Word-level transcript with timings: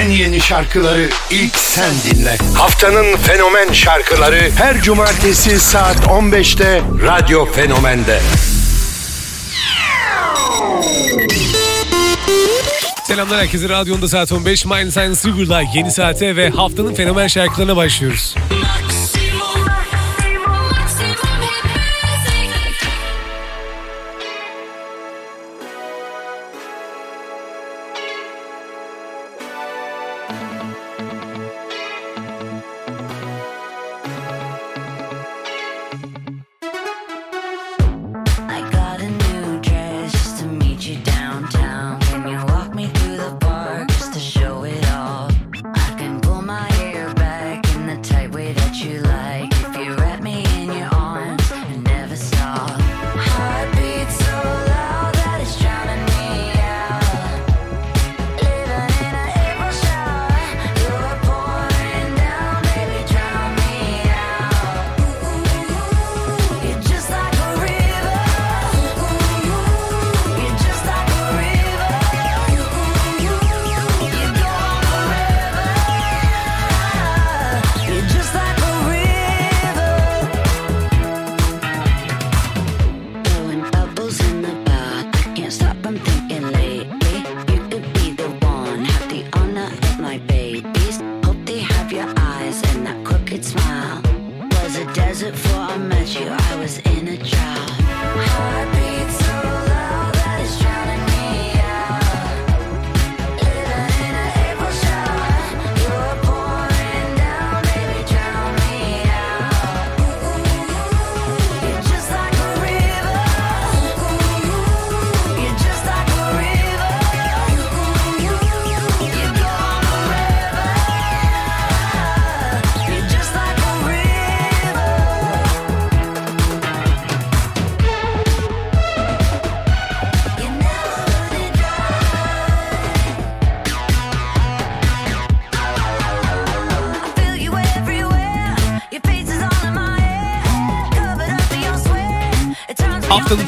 En 0.00 0.10
yeni 0.10 0.40
şarkıları 0.40 1.08
ilk 1.30 1.56
sen 1.56 1.90
dinle. 2.04 2.36
Haftanın 2.54 3.16
fenomen 3.16 3.72
şarkıları 3.72 4.50
her 4.56 4.82
cumartesi 4.82 5.60
saat 5.60 5.96
15'te 5.96 6.82
Radyo 7.06 7.52
Fenomen'de. 7.52 8.20
Selamlar 13.04 13.40
herkese. 13.40 13.68
Radyonda 13.68 14.08
saat 14.08 14.32
15. 14.32 14.64
Mind 14.64 14.90
Science 14.90 15.20
River'la 15.24 15.62
yeni 15.74 15.90
saate 15.90 16.36
ve 16.36 16.50
haftanın 16.50 16.94
fenomen 16.94 17.26
şarkılarına 17.26 17.76
başlıyoruz. 17.76 18.34
Haftanın 18.64 18.99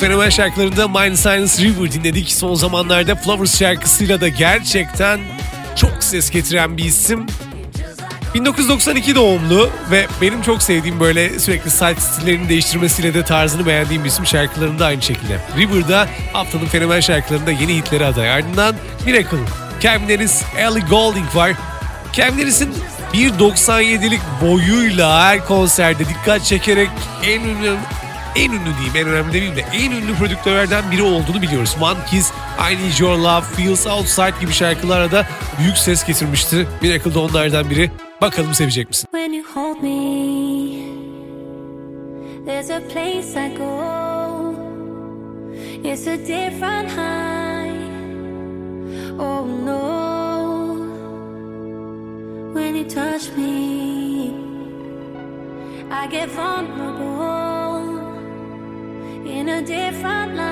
fenomen 0.02 0.30
şarkılarında 0.30 0.88
Mind 0.88 1.16
Science 1.16 1.62
River 1.62 1.92
dinledik. 1.92 2.32
Son 2.32 2.54
zamanlarda 2.54 3.14
Flowers 3.14 3.58
şarkısıyla 3.58 4.20
da 4.20 4.28
gerçekten 4.28 5.20
çok 5.76 6.04
ses 6.04 6.30
getiren 6.30 6.76
bir 6.76 6.84
isim. 6.84 7.26
1992 8.34 9.14
doğumlu 9.14 9.70
ve 9.90 10.06
benim 10.20 10.42
çok 10.42 10.62
sevdiğim 10.62 11.00
böyle 11.00 11.38
sürekli 11.38 11.70
saç 11.70 11.98
stillerini 11.98 12.48
değiştirmesiyle 12.48 13.14
de 13.14 13.24
tarzını 13.24 13.66
beğendiğim 13.66 14.04
bir 14.04 14.08
isim 14.08 14.26
şarkılarında 14.26 14.86
aynı 14.86 15.02
şekilde. 15.02 15.38
River'da 15.56 16.08
haftanın 16.32 16.66
fenomen 16.66 17.00
şarkılarında 17.00 17.50
yeni 17.50 17.76
hitleri 17.76 18.06
aday. 18.06 18.30
Ardından 18.30 18.74
Miracle, 19.06 19.38
Calvin 19.80 20.08
Harris, 20.08 20.42
Ellie 20.58 20.84
Goulding 20.90 21.34
var. 21.34 21.52
Calvin 22.12 22.38
Harris'in 22.38 22.74
1.97'lik 23.14 24.20
boyuyla 24.40 25.24
her 25.24 25.44
konserde 25.44 26.04
dikkat 26.08 26.44
çekerek 26.44 26.90
en 27.24 27.40
ünlü 27.40 27.76
en 28.36 28.52
ünlü 28.52 28.70
diyeyim 28.78 28.96
en 28.96 29.08
önemli 29.08 29.32
demeyeyim 29.32 29.56
de 29.56 29.64
en 29.72 29.90
ünlü 29.90 30.14
prodüktörlerden 30.14 30.90
biri 30.90 31.02
olduğunu 31.02 31.42
biliyoruz. 31.42 31.76
One 31.80 31.98
Kiss, 32.10 32.32
I 32.70 32.74
Need 32.74 32.98
Your 32.98 33.18
Love, 33.18 33.42
Feels 33.42 33.86
Outside 33.86 34.40
gibi 34.40 34.52
şarkılara 34.52 35.10
da 35.12 35.26
büyük 35.58 35.78
ses 35.78 36.04
getirmişti. 36.04 36.66
Miracle 36.82 37.14
da 37.14 37.20
onlardan 37.20 37.70
biri. 37.70 37.90
Bakalım 38.20 38.54
sevecek 38.54 38.88
misin? 38.88 39.08
When 39.12 39.32
you 39.32 39.44
hold 39.54 39.82
me 39.82 39.92
There's 42.46 42.70
a 42.70 42.80
place 42.80 43.36
I 43.36 43.56
go 43.56 44.54
It's 45.84 46.06
a 46.06 46.16
different 46.16 46.90
high 46.90 47.72
Oh 49.18 49.46
no 49.66 50.76
When 52.54 52.74
you 52.76 52.88
touch 52.88 53.36
me 53.36 54.32
I 55.90 56.06
get 56.10 56.28
vulnerable 56.28 57.41
in 59.32 59.48
a 59.48 59.62
different 59.62 60.36
light. 60.36 60.51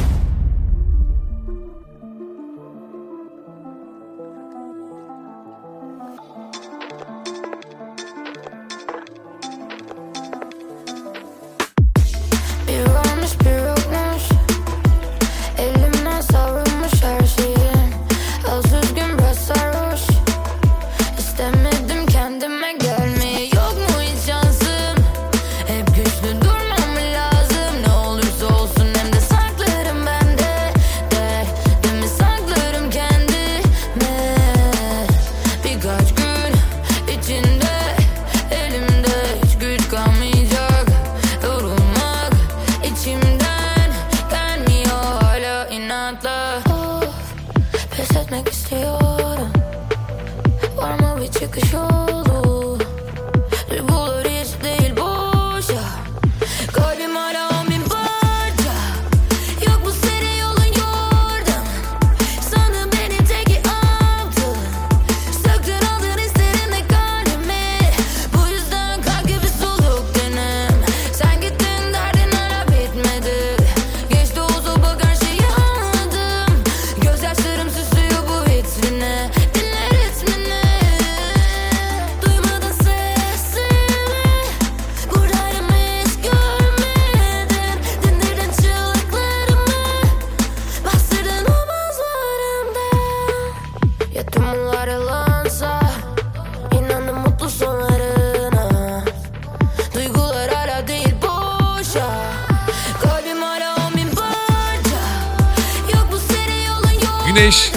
Güneş 107.35 107.71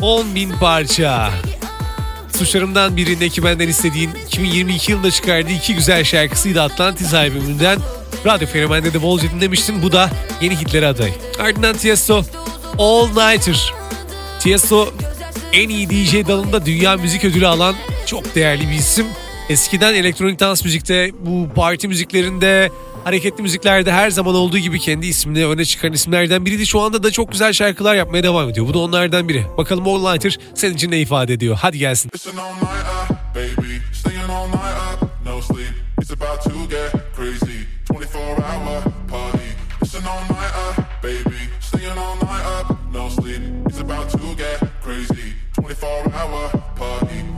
10 0.00 0.34
bin 0.34 0.50
parça. 0.50 1.30
Suçlarımdan 2.38 2.96
birinde 2.96 3.28
ki 3.28 3.44
benden 3.44 3.68
istediğin 3.68 4.10
2022 4.26 4.92
yılında 4.92 5.10
çıkardığı 5.10 5.50
iki 5.50 5.74
güzel 5.74 6.04
şarkısıydı 6.04 6.62
Atlantis 6.62 7.14
albümünden. 7.14 7.78
Radyo 8.26 8.48
Fenomen'de 8.48 8.92
de 8.92 9.02
bolca 9.02 9.30
dinlemiştin. 9.30 9.82
Bu 9.82 9.92
da 9.92 10.10
yeni 10.40 10.56
hitlere 10.56 10.86
aday. 10.86 11.12
Ardından 11.40 11.76
Tiesto 11.76 12.24
All 12.78 13.06
Nighter. 13.06 13.74
Tiesto 14.40 14.94
en 15.52 15.68
iyi 15.68 15.90
DJ 15.90 16.28
dalında 16.28 16.66
dünya 16.66 16.96
müzik 16.96 17.24
ödülü 17.24 17.46
alan 17.46 17.74
çok 18.06 18.34
değerli 18.34 18.68
bir 18.68 18.74
isim. 18.74 19.06
Eskiden 19.48 19.94
elektronik 19.94 20.40
dans 20.40 20.64
müzikte, 20.64 21.10
bu 21.20 21.48
parti 21.54 21.88
müziklerinde, 21.88 22.70
hareketli 23.04 23.42
müziklerde 23.42 23.92
her 23.92 24.10
zaman 24.10 24.34
olduğu 24.34 24.58
gibi 24.58 24.78
kendi 24.80 25.06
ismini 25.06 25.46
öne 25.46 25.64
çıkan 25.64 25.92
isimlerden 25.92 26.46
biriydi. 26.46 26.66
Şu 26.66 26.80
anda 26.80 27.02
da 27.02 27.10
çok 27.10 27.32
güzel 27.32 27.52
şarkılar 27.52 27.94
yapmaya 27.94 28.22
devam 28.22 28.48
ediyor. 28.48 28.66
Bu 28.66 28.74
da 28.74 28.78
onlardan 28.78 29.28
biri. 29.28 29.46
Bakalım 29.58 29.88
All 29.88 30.12
Nighter 30.12 30.38
senin 30.54 30.74
için 30.74 30.90
ne 30.90 31.00
ifade 31.00 31.32
ediyor? 31.32 31.58
Hadi 31.60 31.78
gelsin. 31.78 32.10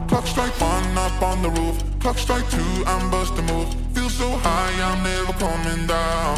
Clock 0.09 0.27
strike 0.29 0.63
one 0.63 0.99
up 0.99 1.23
on 1.23 1.43
the 1.43 1.51
roof. 1.51 1.83
Clock 2.01 2.19
strike 2.19 2.49
two, 2.51 2.85
I'm 2.87 3.11
busting 3.11 3.47
moves. 3.47 3.84
So 4.15 4.31
high, 4.31 4.81
I'm 4.81 5.03
never 5.03 5.33
coming 5.33 5.89
down. 5.89 6.37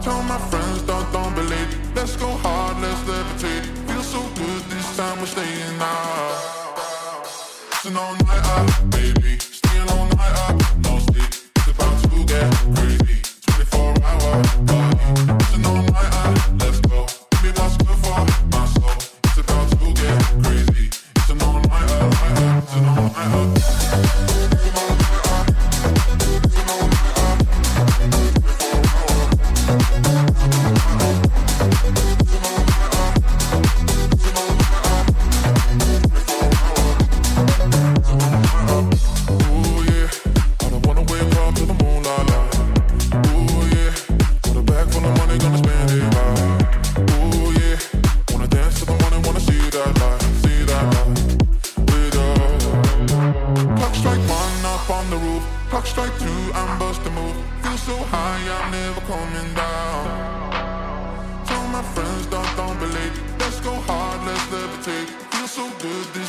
Tell 0.00 0.22
my 0.22 0.38
friends, 0.38 0.82
don't, 0.82 1.12
don't 1.12 1.34
believe. 1.34 1.96
Let's 1.96 2.14
go 2.14 2.28
hard, 2.28 2.80
let's 2.80 3.00
levitate. 3.10 3.64
Feel 3.88 4.02
so 4.04 4.20
good 4.36 4.62
this 4.70 4.96
time, 4.96 5.18
we're 5.18 5.26
staying 5.26 5.80
out. 5.80 7.26
Listen 7.72 7.96
all 7.96 8.14
night 8.14 8.46
up, 8.54 8.90
baby. 8.90 9.36
Staying 9.40 9.88
all 9.90 10.06
night 10.14 10.36
up, 10.46 10.78
no 10.78 11.00
sleep. 11.00 11.32
It's 11.56 11.68
about 11.74 12.02
to 12.04 12.24
get 12.24 12.48
crazy. 12.76 13.18
24 13.42 14.04
hour 14.04 14.87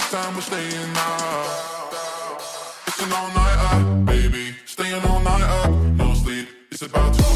time 0.10 0.34
we're 0.34 0.42
staying 0.42 0.96
out. 0.96 2.40
It's 2.88 3.00
an 3.00 3.12
all-nighter, 3.12 4.06
baby. 4.06 4.56
Staying 4.66 5.04
all 5.06 5.20
night 5.20 5.44
up, 5.44 5.70
no 5.70 6.16
sleep. 6.16 6.48
It's 6.72 6.82
about 6.82 7.14
to. 7.14 7.29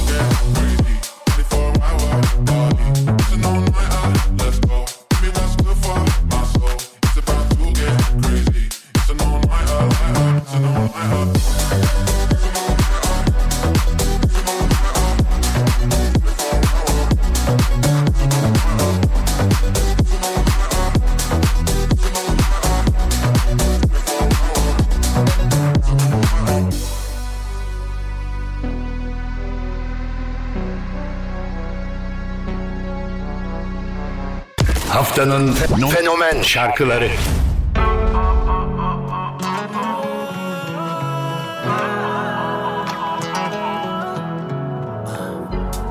Haftanın 35.14 35.54
fenomen 35.90 36.42
şarkıları. 36.42 37.12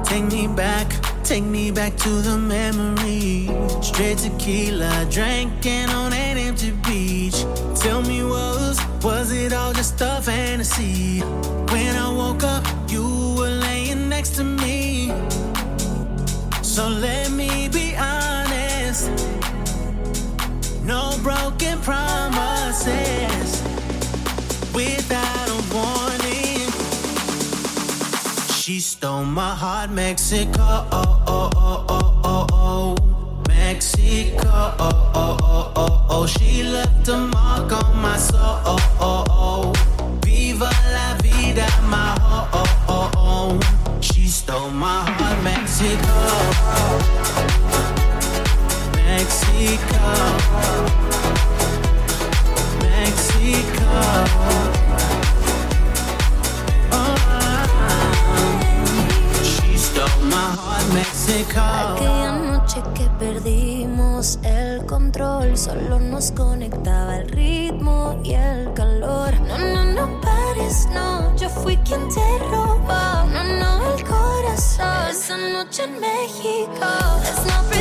Take 0.04 0.22
me 0.22 0.56
back, 0.56 0.94
take 1.24 1.40
me 1.40 1.76
back 1.76 1.98
to 1.98 2.22
the 2.22 2.36
memory. 2.36 3.48
Straight 3.82 4.18
tequila, 4.18 4.90
drinking 5.10 5.88
on 5.88 6.12
an 6.12 6.36
empty 6.36 6.72
beach. 6.88 7.44
Tell 7.82 8.02
me 8.02 8.24
was, 8.24 8.78
was 9.04 9.32
it 9.32 9.52
all 9.52 9.72
just 9.72 10.02
a 10.02 10.20
fantasy? 10.22 11.20
When 11.70 11.96
I 11.96 12.08
woke 12.08 12.44
up, 12.44 12.66
you 12.90 13.34
were 13.38 13.60
laying 13.60 14.08
next 14.08 14.36
to 14.36 14.44
me 14.44 15.12
So 16.62 16.88
let 16.88 17.30
me 17.30 17.68
be 17.68 17.94
honest. 17.96 18.21
Broken 21.42 21.78
promises 21.80 23.62
without 24.72 25.48
a 25.48 25.60
warning. 25.74 26.70
She 28.54 28.78
stole 28.78 29.24
my 29.24 29.52
heart, 29.54 29.90
Mexico. 29.90 30.60
Oh, 30.60 31.22
oh, 31.26 31.50
oh, 31.56 31.84
oh, 31.88 32.20
oh, 32.24 32.46
oh. 32.52 32.96
Mexico. 33.48 34.42
Oh, 34.46 35.10
oh, 35.14 35.36
oh, 35.42 35.72
oh, 35.74 36.06
oh. 36.10 36.26
She 36.26 36.62
left 36.62 37.08
a 37.08 37.16
mark 37.18 37.72
on 37.72 37.96
my 38.00 38.16
soul. 38.18 38.38
Oh, 38.72 38.78
oh, 39.00 39.24
oh. 39.28 39.72
Viva 40.24 40.70
la 40.94 41.16
vida, 41.22 41.66
my 41.88 42.16
oh, 42.20 42.48
oh, 42.52 42.84
oh, 42.88 43.10
oh. 43.16 43.58
She 44.00 44.28
stole 44.28 44.70
my 44.70 45.04
heart, 45.10 45.42
Mexico. 45.42 46.14
Mexico. 49.04 51.11
Aquella 61.54 62.32
noche 62.32 62.82
que 62.94 63.04
perdimos 63.18 64.38
el 64.42 64.84
control, 64.86 65.56
solo 65.56 65.98
nos 65.98 66.30
conectaba 66.32 67.16
el 67.16 67.28
ritmo 67.28 68.20
y 68.22 68.34
el 68.34 68.72
calor. 68.74 69.32
No, 69.42 69.58
no, 69.58 69.84
no 69.84 70.20
pares, 70.20 70.88
no, 70.92 71.34
yo 71.36 71.48
fui 71.48 71.76
quien 71.78 72.08
te 72.08 72.38
robó. 72.50 73.26
No, 73.32 73.44
no, 73.60 73.94
el 73.96 74.04
corazón. 74.04 75.08
Esa 75.10 75.36
noche 75.36 75.84
en 75.84 76.00
México. 76.00 76.86
Let's 77.22 77.46
not 77.46 77.71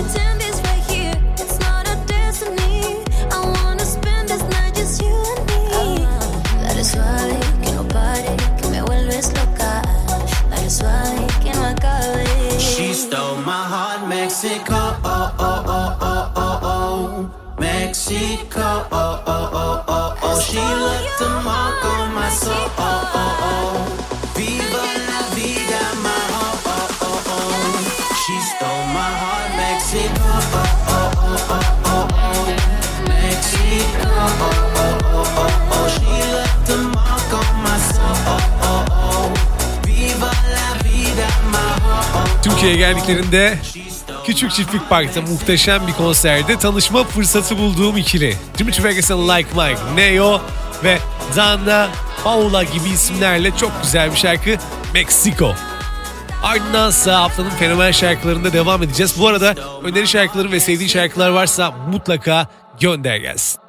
Türkiye'ye 42.62 42.94
geldiklerinde 42.94 43.58
Küçük 44.25 44.51
Çiftlik 44.51 44.89
Park'ta 44.89 45.22
muhteşem 45.22 45.88
bir 45.88 45.94
konserde 45.94 46.60
tanışma 46.60 47.03
fırsatı 47.03 47.58
bulduğum 47.58 47.98
ikili. 47.98 48.36
Dimitri 48.58 48.84
Vegas'ın 48.84 49.30
Like 49.30 49.50
Mike, 49.56 49.82
Neo 49.96 50.41
ve 50.84 50.98
Dana 51.36 51.89
Paula 52.24 52.63
gibi 52.63 52.89
isimlerle 52.94 53.58
çok 53.58 53.72
güzel 53.84 54.12
bir 54.12 54.18
şarkı 54.18 54.58
Mexico. 54.94 55.56
Ardındansa 56.44 57.22
haftanın 57.24 57.50
fenomen 57.50 57.91
şarkılarında 57.91 58.53
devam 58.53 58.84
edeceğiz. 58.84 59.15
Bu 59.20 59.27
arada 59.27 59.56
öneri 59.84 60.08
şarkıları 60.08 60.51
ve 60.51 60.60
sevdiğin 60.60 60.89
şarkılar 60.89 61.30
varsa 61.30 61.72
mutlaka 61.72 62.48
gönder 62.80 63.18
gelsin. 63.18 63.62